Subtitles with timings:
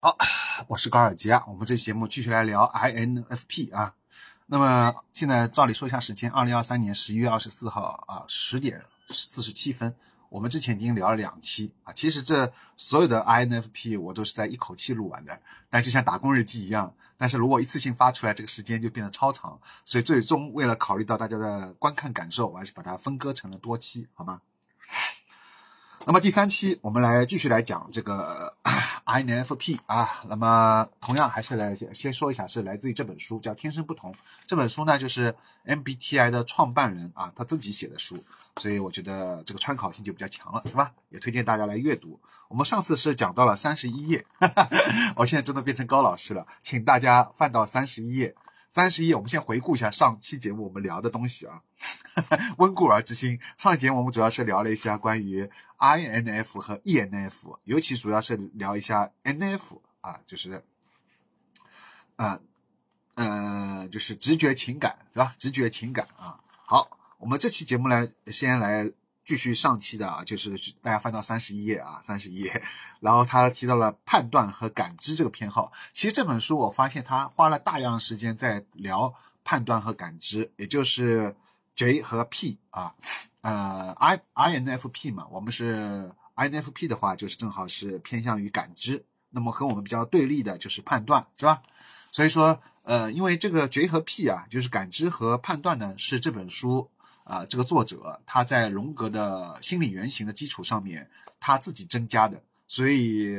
[0.00, 0.16] 好，
[0.68, 1.42] 我是高尔基啊。
[1.48, 3.92] 我们这期节目继续来聊 INFP 啊。
[4.46, 8.80] 那么现在照理说一下时间，二零二三年十一月二十四号啊，十点
[9.10, 9.92] 四十七分。
[10.28, 11.92] 我们之前已经聊了两期啊。
[11.92, 16.94] 其实这所有的 INFP 我都是在一口气录完的，但就像打工日记一样。
[17.16, 19.60] 但是如果一次性发出来，这个时间就变得超长。
[19.84, 24.42] 所以最终为了考虑到大家的观看感受，我还是把它分割成了多期，好吗？
[26.06, 28.54] 那么第三期我们来继续来讲这个
[29.04, 30.22] INFP 啊。
[30.28, 34.12] 那么同样还是来先说一下，是来自于这本书，叫《天生不同》。
[34.46, 35.34] 这本书呢，就是
[35.66, 38.16] MBTI 的创办人啊他自己写的书。
[38.56, 40.92] 所以我觉得这个参考性就比较强了，是吧？
[41.10, 42.18] 也推荐大家来阅读。
[42.48, 44.24] 我们上次是讲到了三十一页，
[45.14, 48.34] 我现在真的变成高老师了，请大家翻到三十一页。
[48.70, 51.62] 三十一，我们先回顾一下上期节目我们聊的东西啊，
[52.58, 53.40] 温故而知新。
[53.56, 60.64] 上一节我们主要是聊了一下关于 INF 和 ENF，尤其主要是聊一下 NF 啊，就是
[62.16, 62.40] 啊
[63.14, 65.34] 呃，就是直觉情感，是吧？
[65.38, 66.94] 直觉情感啊，好。
[67.18, 68.92] 我们这期节目呢，先来
[69.28, 72.62] 继续上期的啊，就是大家翻到三十一页啊，三十一页，
[72.98, 75.70] 然后他提到了判断和感知这个偏好。
[75.92, 79.12] 其实这本书我发现他花了大量时间在聊
[79.44, 81.36] 判断和感知，也就是
[81.76, 82.94] J 和 P 啊，
[83.42, 91.62] 呃，I I N F P 嘛，我们是 I N F P 的话，就是正好是偏向于感知，那么和我们比较对立的就是判断，是吧？
[92.12, 96.88] 所以说，呃，因为这个 J 和 P 啊，就是感知和判断呢，是这本书。
[97.28, 103.36] 啊，这个作者他在荣格的心理原型的基础上面，他自己增加的，所以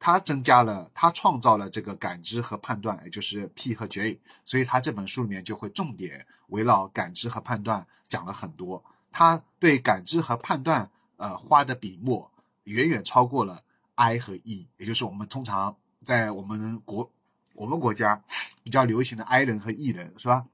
[0.00, 8.84] 他增加了，他创造了这个感知和判断，也就是 P 和 J，所以他这本书里面就会重点围绕感知和判断讲了很多。
[9.12, 12.28] 他对感知和判断，呃，花的笔墨
[12.64, 13.62] 远远超过了
[13.94, 17.08] I 和 E，也就是我们通常在我们国
[17.54, 18.20] 我们国家
[18.64, 20.44] 比较流行的 I 人和 E 人，是吧？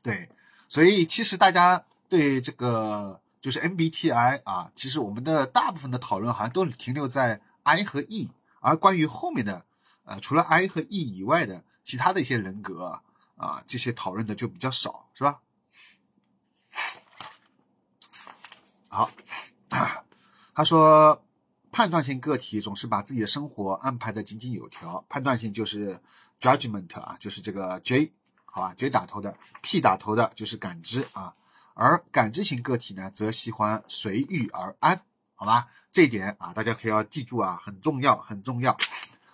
[0.00, 0.30] 对。
[0.72, 8.30] 所以其实大家对这个就是 MBTI 啊，其实我们的大部分的讨论好像都停留在 I 和 E，
[8.60, 9.66] 而关于后面的
[10.04, 13.02] 呃除了 I 和 E 以外的其他的一些人格
[13.36, 15.42] 啊，这些讨论的就比较少，是吧？
[18.88, 19.10] 好，
[20.54, 21.22] 他说
[21.70, 26.00] 判断性个体总是把自己的生活安排的井井有条，判断性就是
[26.40, 28.14] judgment 啊，就是这个 J。
[28.54, 31.32] 好吧，J 打头的，P 打头的就是感知啊，
[31.72, 35.00] 而感知型个体呢，则喜欢随遇而安，
[35.34, 38.76] 好吧，这一点啊，大家可以要记住啊，很重要，很重要。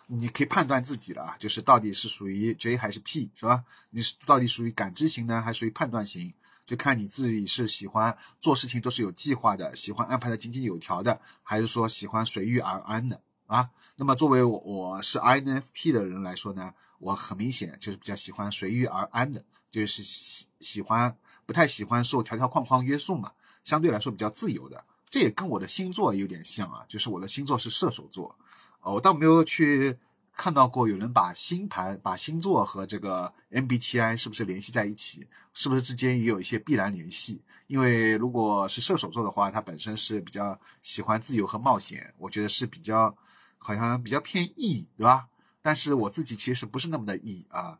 [0.06, 3.64] 你可以判断自己了啊，就是到底是属于 J 还是 P，是吧？
[3.90, 6.32] 你是到底属于感知型呢，还属于判断型？
[6.64, 13.70] 就看你自己是喜欢做事情都是有计划的，喜欢安排的井井有条的，还是说喜欢随遇而安的啊？
[13.96, 16.72] 那么作为我我是 INFP 的人来说呢？
[16.98, 21.16] 我很明显就是比较喜欢随遇而安的，就是喜喜欢
[21.46, 23.32] 不太喜欢受条条框框约束嘛，
[23.64, 24.84] 相对来说比较自由的。
[25.10, 28.36] 这也跟我的星座有点像啊，就是我的星座是射手座。
[28.80, 29.96] 哦，我倒没有去
[30.36, 37.40] 看到过有人把星盘、把星座和这个 MBTI 是不是联系在一起，是不是之间也有一些必然联系？
[37.66, 43.16] 因为如果是射手座的话，它本身是比较喜欢自由和冒险，我觉得是比较
[43.56, 45.28] 好像比较偏 E，对吧？
[45.60, 47.78] 但是我自己其实不是那么的 E 啊，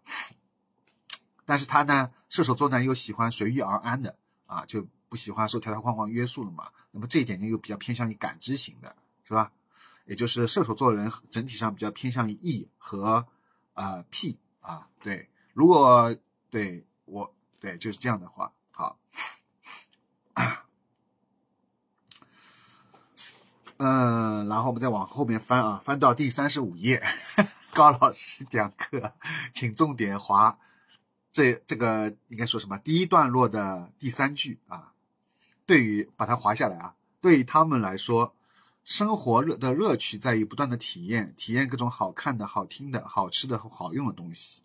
[1.44, 4.16] 但是他呢，射手座呢又喜欢随遇而安的
[4.46, 6.70] 啊，就不喜欢受条条框框约束的嘛。
[6.90, 8.94] 那么这一点呢又比较偏向于感知型的，
[9.24, 9.52] 是吧？
[10.06, 13.26] 也就是射手座人整体上比较偏向于 E 和
[13.74, 14.88] 呃 P 啊。
[15.00, 16.16] 对，如果
[16.50, 18.98] 对我对就是这样的话，好，
[23.76, 27.02] 嗯， 然后我们再往后面翻啊，翻到第三十五页。
[27.78, 29.14] 高老师讲课，
[29.54, 30.58] 请重点划
[31.30, 32.76] 这这个应该说什么？
[32.78, 34.94] 第一段落的第三句啊，
[35.64, 38.34] 对于把它划下来啊，对于他们来说，
[38.82, 44.62] 生活乐的乐趣在于不断的体验，体验各种好看的、好听的、好吃的和好用的东西。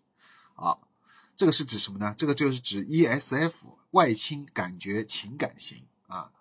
[0.56, 0.76] 啊，
[1.36, 2.12] 这个是指什么呢？
[2.18, 3.52] 这个就是指 ESF
[3.92, 6.32] 外倾感觉情感型啊，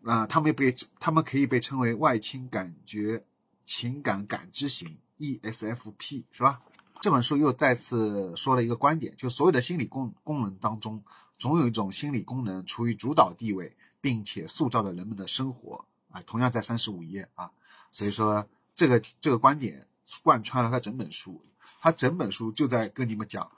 [0.00, 3.24] 那他们被他们可以被称为外倾感觉
[3.64, 4.98] 情感感知型。
[5.22, 6.60] ESFP 是吧？
[7.00, 11.00] 这本书又再次说了一个观点，就所有的心理功功能当中，
[11.38, 16.20] 总有一种心理功能处于主导地位，并且塑造了人们的生活啊。
[16.26, 17.50] 同样在三十五页啊，
[17.92, 19.86] 所以说这个这个观点
[20.24, 21.40] 贯穿了他整本书，
[21.80, 23.48] 他整本书就在跟你们讲，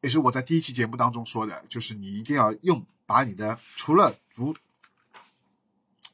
[0.00, 4.54] 也是我在第一期节目当中说的，就是你一定要用把你的除了主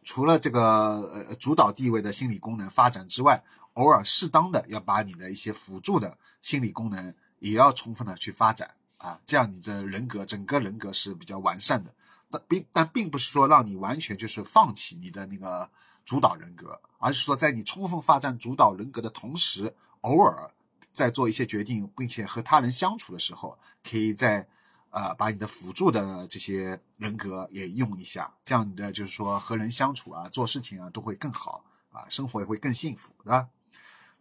[0.04, 3.42] 除了这个呃主导地位的心理功能发展之外。
[3.74, 11.92] 偶尔适当的要把你的一些辅助的心理功能也要充分的去发展啊，这样你的人格整个人格是比较完善的。
[12.30, 15.68] 但并但并不是说让你完全就是放弃你的那个
[16.04, 20.50] 主导人格，而是说在你充分发展主导人格的同时，偶尔
[20.92, 24.46] 在做一些决定，并且和他人相处的时候，可以在
[24.90, 33.48] 呃把你的辅助的这些人格也用一下，这样你的就是说和人相处啊，做事情啊都会更好啊，生活也会更幸福，对吧？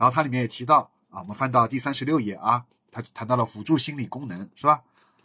[0.03, 4.83] 然后它里面也提到啊，我们翻到第三十六页啊，他谈到了辅助心理功能，是吧？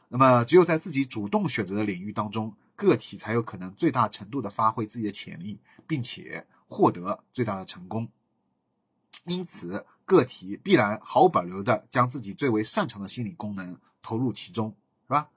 [0.09, 2.55] 那么只有在自己主动选择的领域当中。
[2.77, 5.59] 个体才有可能最大程度的发挥自己的潜力，
[5.89, 8.09] 并且获得最大的成功。
[9.25, 14.77] 因此，个体必然毫无保留的将自己最为擅长的心理功能投入其中，
[15.09, 15.29] 是吧？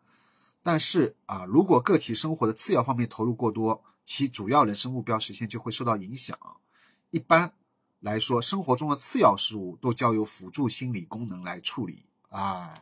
[0.62, 6.38] 但是啊，如果个体生活的次要方面投入过多，其主要人生目标实现就会受到影响。
[7.10, 7.52] 一般
[8.02, 12.74] 来说，生活中的次要事物都交由辅助心理功能来处理啊。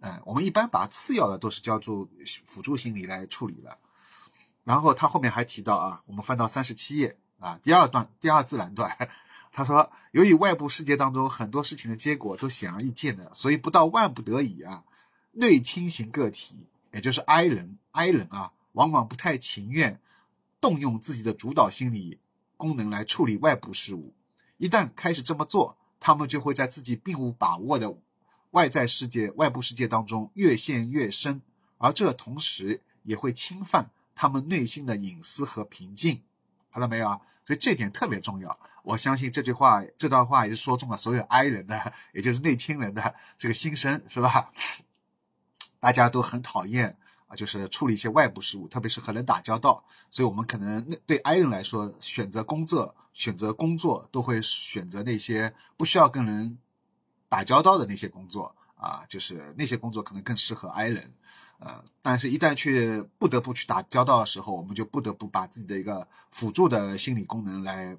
[0.00, 2.08] 嗯，我们一般把次要的都是交助
[2.46, 3.78] 辅助心理来处理了。
[4.64, 8.96] 然后他后面还提到啊，我们翻到三十七页啊，第二段第二自然段，
[9.52, 14.82] 他说，由于外部世界当中很多事情的结果都显而易见的，所以不到万不得已啊，
[15.32, 20.00] 内倾型个体，也就是 I 人，I 人啊，往往不太情愿
[20.58, 22.18] 动用自己的主导心理
[22.56, 24.14] 功能来处理外部事物。
[24.56, 27.96] 一旦开始这么做，他们就会在自己并无把握的
[28.50, 31.42] 外在世界、外部世界当中越陷越深，
[31.78, 33.90] 而这同时也会侵犯。
[34.14, 36.22] 他们内心的隐私和平静，
[36.70, 37.20] 看到没有啊？
[37.44, 38.56] 所以这点特别重要。
[38.84, 44.52] 我相信这句话、这段话也是说中了所有 I 人的，也就是内倾人的这个心声，是吧？
[45.80, 46.96] 大家都很讨厌
[47.34, 49.84] 就是处理一些外部事务，特别是和人打交道。
[50.10, 56.58] 所以我们可能对 I 人来说，选择工作、选择工作都会选择那些不需要跟人
[57.28, 61.12] 打交道的那些工作啊，就是那些工作可能更适合 I 人。
[61.58, 67.96] 呃，但是，一旦去不得不去打交道的时候，我们就不得不把自己的一个辅助的心理功能来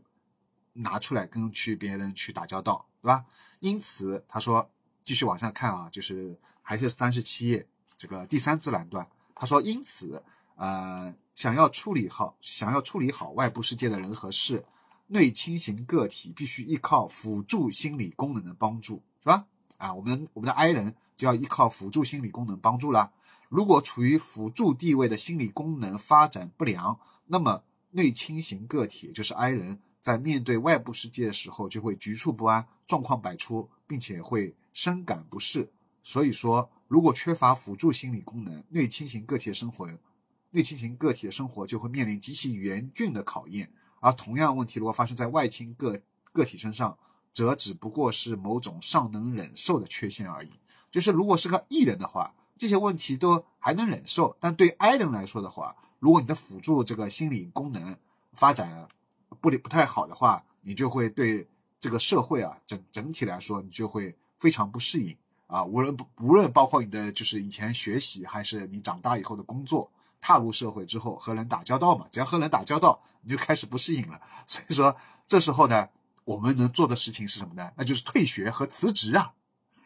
[0.73, 3.25] 拿出来，跟去别人去打交道，对吧？
[3.61, 4.69] 因此，他说，
[5.05, 7.65] 继续往下看啊，就是还是三十七页
[7.97, 10.23] 这个第三自然段，他说，因此，
[10.55, 14.65] 呃，想要处理好，想要处理好外部世界的人和事，
[15.07, 19.45] 内倾型个体必须依靠辅助心理功能的帮助，是吧？
[19.77, 23.11] 啊，我们我们的 I 人就要依靠辅助心理功能帮助了。
[23.49, 26.97] 如果处于辅助地位的心理功能发展不良，
[27.27, 27.61] 那么
[27.91, 35.69] 内倾型个体就是 I 人，在面对外部世界的时候就会局促不安，状况百出，并且会深感不适。
[36.05, 39.89] 所以说，如果缺乏辅助心理功能，内倾型个体的生活，
[40.51, 43.69] 内倾型个体的生活就会面临极其严峻的考验。
[43.99, 45.99] 而同样问题如果发生在外倾个
[46.31, 46.97] 个体身上，
[47.33, 50.51] 则只不过是某种尚能忍受的缺陷而已。
[50.91, 52.33] 就是如果是个艺人的话。
[52.57, 57.97] 这些问题都还能忍受，但对 I 人来说的话，如果你的辅助这个心理功能
[58.31, 58.87] 发展
[59.41, 61.49] 不不太好的话，你就会对
[61.81, 65.13] 这个社会啊整整体来说，你就会非常不适应
[65.47, 65.63] 啊。
[65.63, 74.19] 无论无论包括你的就是以前学习，还是你长大以后的工作，踏入社会之后和人打交道嘛，只要和人打交道，你就开始不适应了。
[74.47, 74.95] 所以说
[75.27, 75.89] 这时候呢，
[76.23, 77.71] 我们能做的事情是什么呢？
[77.75, 79.33] 那就是退学和辞职啊。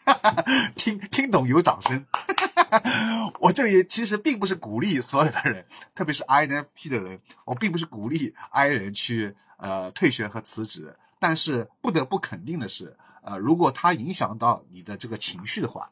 [0.76, 2.06] 听听懂有掌声。
[3.42, 10.96] 我这里其实并不是鼓励所有的人，特别是 INFP 的人，我并不是鼓励 I 人去呃退学和辞职。
[11.20, 12.98] 但是不得不肯定的是，
[13.30, 15.92] 呃，如果它影响到你的这个情绪的话，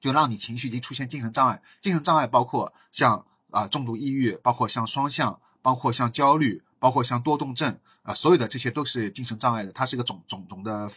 [0.00, 1.60] 就让你情绪已经出现精神障碍。
[1.80, 9.72] 精神障碍包括像啊重度抑郁，包括像双向，包括像焦虑，包括像多动症啊，所有的这些都是精神障碍的。
[9.72, 10.88] 它是一个总总总的。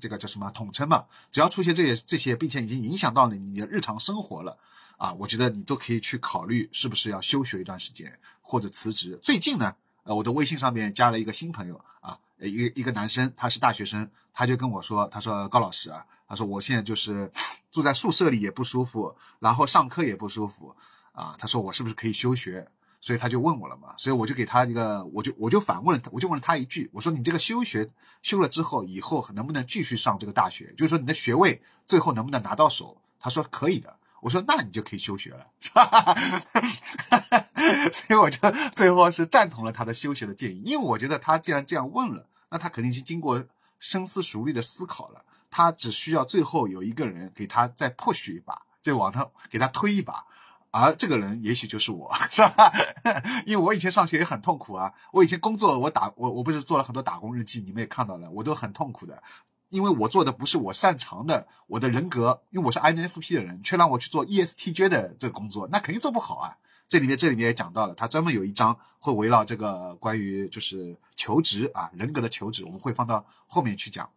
[0.00, 1.04] 这个叫什么统称嘛？
[1.30, 4.58] 只要出现这些这些，并且已经影响到了你的日常生活了
[4.96, 9.20] 啊，我觉得你都可以去考虑是不是要休学一段时间或者辞职。
[9.22, 17.30] 最近呢，呃，我的微信上面加了一个新朋友啊，一个一个男生，他是大学生，他就跟我说，他说高老师啊，他说我现在就是
[17.70, 20.74] 住在宿舍里也不舒服，然后上课也不舒服
[21.12, 22.68] 啊，他说我是不是可以休学？
[23.00, 27.90] 所以他就问我了嘛，所以我就给他一个，我就我就反问了他，我就问了他一句，我说你这个休学
[28.22, 30.72] 休了之后，以后能不能继续上这个大学？
[30.76, 32.96] 就是说你的学位最后能不能拿到手？
[33.18, 33.96] 他说可以的。
[34.20, 36.14] 我说那你就可以休学了，是吧？
[37.92, 38.38] 所以我就
[38.72, 43.44] 最后是赞同了他的休学的建议，因为我觉得他既然这样问了，那他肯定是经过
[43.82, 50.24] 深思熟虑的思考了，他只需要最后有一个人给他再 push 一把，就往他给他推一把。
[50.70, 52.72] 而这个人也许就是我， 是吧？
[53.44, 59.20] 因为我以前上学也很痛苦啊，我以前工作我打我我不是做了很多打工日记，你们也看到了，我都很痛苦的，
[59.70, 66.56] 因为我做的不是我擅长的，我的人格，因为我是 INFP 的人，却让我去做 ESTJ 的这个工作，那肯定做不好啊。
[66.92, 74.10] 这里面这里面也讲到了，他专门有一章会围绕这个关于就是求职啊人格的求职，我们会放到后面去讲。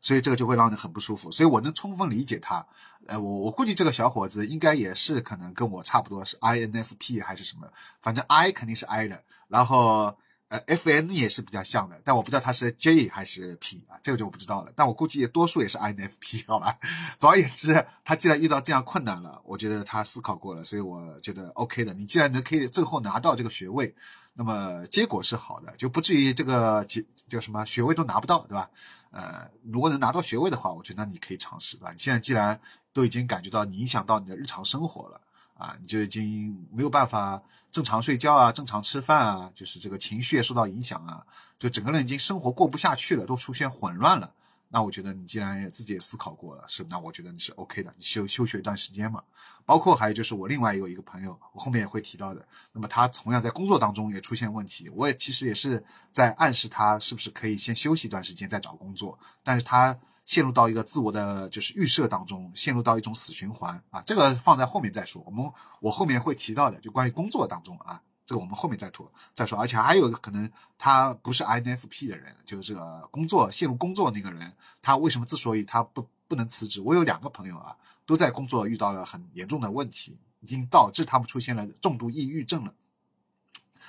[0.00, 2.66] 所以这个就会让人很不舒服，所以我能充分理解他。
[3.06, 7.68] 呃，我我估计这个小伙子应该也是可能跟我差不多是 INFP 还是什么，
[8.00, 14.72] 反正 I 肯定是 I 的，然后呃 FN 也是比较像的，但我不知道他是 J 还是 P 啊，这个就我不知道了。
[14.76, 16.78] 但我估计多数也是 INFP 好吧。
[17.18, 21.92] 总而言之，他既然遇到这样困难了，我觉得他思考过了，所以我觉得 OK 的。
[21.94, 23.94] 你既然能可以最后拿到这个学位，
[24.34, 28.70] 那么结果是好的，就不至于这个结叫什么学位都拿不到，对吧？
[29.10, 31.90] 呃，如果能拿到学位的话，我觉得那你可以尝试，对吧？
[31.92, 32.60] 你现在既然
[32.92, 35.20] 都已经感觉到你影响到你的日常生活了
[35.54, 37.42] 啊，你就已经没有办法
[37.76, 41.22] 正常睡觉啊，正常吃饭啊，就是这个情绪也受到影响啊，
[41.58, 44.32] 就整个人已经生活过不下去了，都出现混乱了。
[44.70, 49.22] 那我觉得你既然也自己也思考过了，是那我觉得你是 OK 的，你休休学一段时间嘛。
[49.66, 52.42] 包括还有就是我另外有一个朋友，我后面也会提到的。
[52.72, 59.18] 那么他同样在工作当中也出现问题，我也其实也是在暗示他是不是可以先休息一段时间再找工作。
[59.44, 59.94] 但是他
[60.26, 64.02] 陷入到一个自我的就是预设当中，陷入到一种死循环啊。
[64.02, 68.02] 这个放在后面再说，我们我后面会提到的，就关于工作当中啊。
[68.26, 74.52] 这个我们后面再说再说，而且还有可能，他不是 INFP 的人，就是这个工作陷入工作那个人，
[74.82, 76.80] 他为什么之所以他不不能辞职？
[76.80, 82.74] 我有两个朋友啊，都在工作遇到了很严重的问题，已经导致他们出现了重度抑郁症了，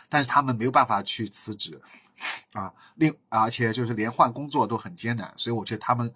[0.08, 1.82] 但是他们没有办法去辞职，
[2.53, 6.13] 啊，另而且就是连换工作都很艰难，所以我觉得他们，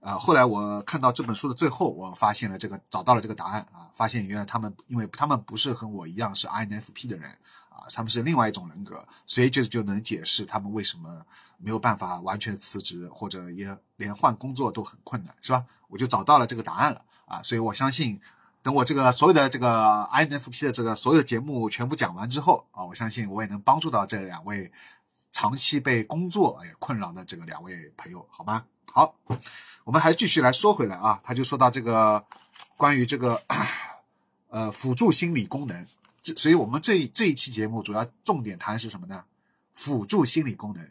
[0.00, 7.30] 呃，后来我看到这本书的最后，我发现了这个找到了这个答案啊，发现原来他们因为他们不是和我一样是 INFP 的人。
[7.76, 11.26] 啊，他们是另外一种人格，所以就就能解释他们为什么
[11.58, 15.64] 没有办法完全辞职，或者也连换工作都很困难，是吧？
[15.88, 18.20] 我就找到了这个答案了啊，所以我相信，
[18.62, 24.70] 等我这个所有的这个 INFP 的这个所有的节目全部讲完之后啊，我相信我也能帮助到这两位
[25.34, 28.64] 长期被工作哎困扰的这个两位朋友，好吗？
[28.90, 29.14] 好，
[29.82, 32.24] 我们还继续来说回来啊，他就说到这个
[32.76, 33.42] 关于这个
[34.48, 35.86] 呃辅助心理功能。
[36.36, 39.24] 所以，我们这这一期节目主要重点谈是什么呢？
[39.74, 40.88] 辅助心理功能，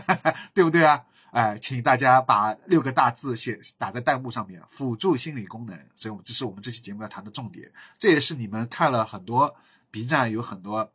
[0.54, 1.04] 对不对啊？
[1.32, 4.62] 哎，请大家把六个大字写打在弹幕上面。
[4.70, 7.72] 辅助心理功能，所以我们这是我们这期节目要谈的重点。
[7.98, 9.56] 这也是你们看了很多
[9.90, 10.92] B 站有很多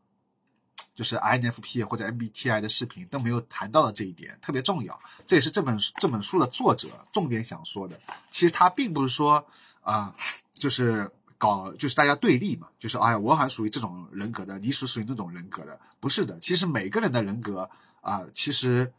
[0.98, 5.00] 就是 INFP 或者 MBTI 的视频都没有谈到的这一点，特别重要。
[5.26, 7.98] 这也是这本这本书的作者重点想说的。
[8.32, 9.48] 其实他并不是说
[9.82, 10.14] 啊，
[10.54, 11.10] 就是。
[11.40, 16.40] 搞就是大家对立嘛，就是哎呀，我还属于这种人格的，你是属于那种人格的，不是的。
[16.40, 17.70] 其实每个人的人格
[18.02, 18.92] 啊，其实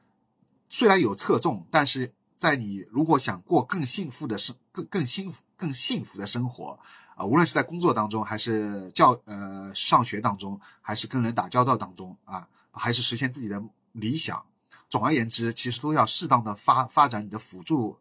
[0.71, 6.79] 虽然有侧重，但是在你如果想过更幸福的生、更更幸福、更幸福的生活
[7.19, 13.61] 啊，无论是在工作当中，还是教呃上学当中，还是跟人打交道当中啊，还是实现自己的
[13.93, 14.43] 理想，
[14.89, 17.99] 总而言之，其实都要适当的发发展你的辅助。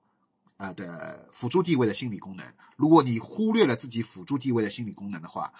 [0.59, 2.43] 呃的辅助地位的心理功能，
[2.75, 5.53] 如果你忽略了自己辅助地位的心理功能的话，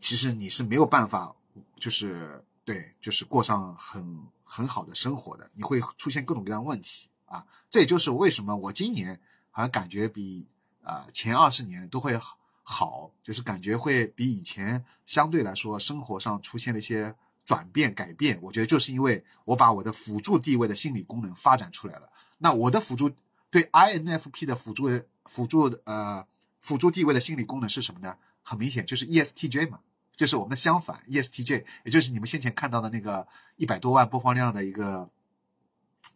[0.00, 1.34] 其实你是没有办法，
[1.80, 7.44] 就是对，就是过上很很好的生活的，你会出现各种各样问题啊。
[7.68, 9.20] 这也就是为什么我今年
[9.50, 10.46] 好像感觉比
[10.84, 18.36] 啊前二十年都会好，好就是感觉会比以前相对来说生活上出现了一些转变改变。
[18.42, 22.10] 我觉得就是因为我把我的辅助地位的心理功能发展出来了。
[22.38, 23.10] 那我的辅助。
[23.48, 24.88] 对 INFP 的辅助
[25.24, 26.26] 辅助呃
[26.60, 28.16] 辅助地位的心理功能是什么呢？
[28.42, 29.78] 很明显就是 ESTJ 嘛，
[30.16, 35.08] 就是我们的相反 ESTJ，也就是你们先前看到的那个一百多万播放量的一个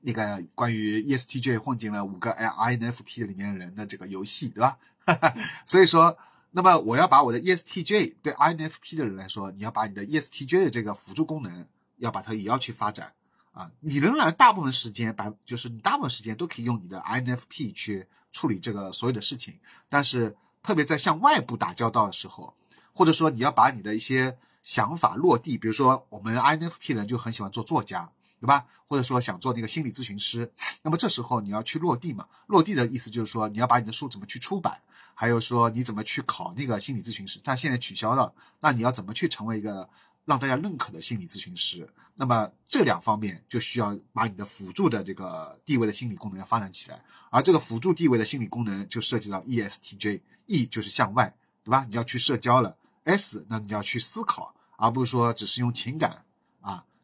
[0.00, 4.76] 那个关于 ESTJ 混进了五个 INFP 里面人的这个游戏，对吧？
[5.64, 6.18] 所以说，
[6.52, 11.66] 那么我要把我的 ESTJ 对 INFP 的人来说，你要把你的 ESTJ 的这个辅助功能
[11.98, 13.12] 要把它也要去发展。
[13.52, 22.54] 啊，你仍然大部分时间百就是你大部分时间都可以用你的 INFP 去处理这个所有的事情，但是特别在向外部打交道的时候，
[22.92, 28.64] 或者说你要把你的一些想法落地，比如说我们 INFP 人就很喜欢做作家，对吧？
[28.86, 30.50] 或者说想做那个心理咨询师，
[30.82, 32.26] 那么这时候你要去落地嘛？
[32.46, 34.80] 落地的意思就是说你要把你的书怎么去出版，
[35.14, 39.88] 还有说你怎么去考那个心理咨询师，但现在取消了，那你要怎么去成为一个？
[40.26, 51.84] 让大家认可的心理咨询师，那么这两方面就需要把你的辅助的这个地位的心理功能要发展起来，而这个辅助地位的心理功能就涉及到 ESTJ，E 就是向外对吧？
[51.88, 52.76] 你要去社交了。
[53.04, 56.22] S，那你要去思考，而不是说只是用情感，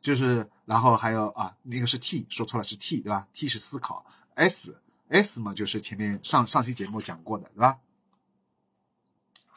[0.07, 7.81] 就是然后还有啊，那个是 T，说错了是 T，对吧？T 是思考，S，S 嘛就是前面上上期节目讲过的，对吧？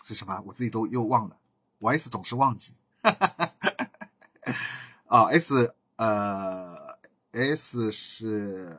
[0.06, 0.42] 是什么？
[0.48, 1.38] 我自己都又忘了，
[1.78, 2.74] 我 S 总是忘记。
[5.06, 6.98] 啊，S，呃
[7.30, 8.76] ，S 是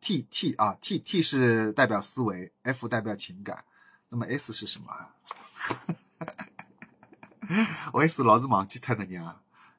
[0.00, 3.64] T T 啊，T T 是代表思维，F 代表情感，
[4.08, 4.92] 那么 S 是什么？
[7.92, 9.04] 我 S 老子忘记太的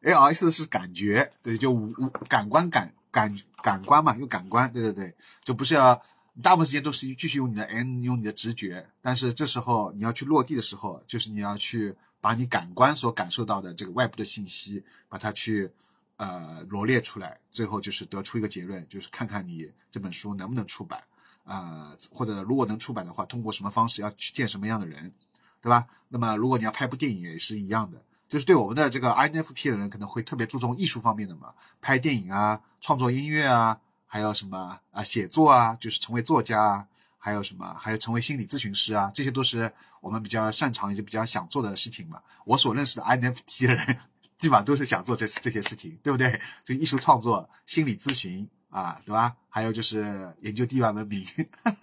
[0.04, 6.00] ，ALS 是感觉，对，就五五感官感感感官嘛，用感官，对对对，就不是要
[6.42, 15.72] 大部分时间都是继续用你的 N，用你的直觉，但是这时候你要去落地的时候，就是你要去把你感官所感受到的这个外部的信息，把它去
[16.18, 21.04] 呃罗列出来，最后就是得出一个结论，就是看看你这本书能不能出版，
[21.46, 25.12] 呃，或者如果能出版的话，通过什么方式要去见什么样的人。
[25.64, 25.88] 对吧？
[26.10, 27.98] 那么如果你要拍部电影也是一样的，
[28.34, 36.88] 就是对我们的这个 INFP 的人可能会特别注重艺术方面的嘛，拍电影啊，创作音乐啊，还有什么啊，写作啊，就是成为作家啊，
[37.20, 39.72] 还有什么，还有成为心理咨询师啊，这些都是
[40.02, 42.20] 我们比较擅长也就比较想做的事情嘛。
[42.44, 43.86] 我所认识的 INFP 的人，
[44.40, 46.42] 基本上都是想做这这些事情，对不对？
[46.66, 48.50] 就艺术创作、心理咨询。
[48.74, 49.36] 啊，对吧？
[49.50, 51.24] 还有就是研究地外文明，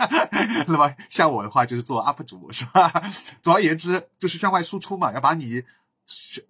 [0.66, 2.90] 那么像我的话就是做 UP 主，是吧？
[3.40, 5.62] 总而言之，就是向外输出嘛，要把你，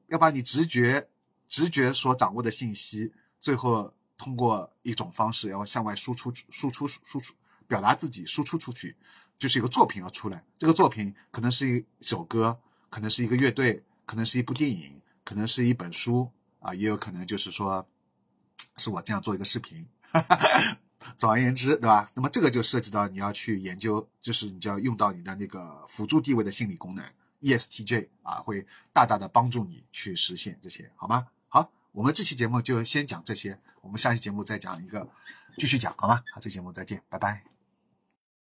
[0.09, 1.09] 要把你直觉、
[1.49, 7.35] 直觉所掌握的信息，最后通过一种方式要向外输出、输出、输出，
[7.67, 8.97] 表达自己，输出出去，
[9.39, 10.45] 就是一个作品要出来。
[10.59, 17.87] 这个作品可能是一首歌，可能是一个乐队，可能是一部电影，可能是一本书啊，也有可能就是说，
[18.77, 19.87] 是我这样做一个视频。
[21.17, 22.11] 总而言之，对吧？
[22.15, 27.03] 那么这个就涉及到你要去研究，就是你就要用到你的那个辅助地位的心理功能
[27.43, 31.27] ESTJ 啊，会大大的帮助你去实现这些，好吗？
[31.49, 35.09] 好，我们这期节目就先讲这些，我们下期节目再讲一个，
[35.57, 36.23] 继续讲，好吗？
[36.33, 37.50] 好，这节目再见，拜拜。